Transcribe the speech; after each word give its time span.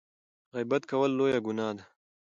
غیبت 0.55 0.83
کول 0.91 1.11
لویه 1.17 1.39
ګناه 1.45 1.73
ده. 1.77 1.83